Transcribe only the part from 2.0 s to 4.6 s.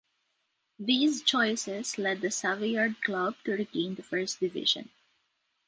the Savoyard club to regain the first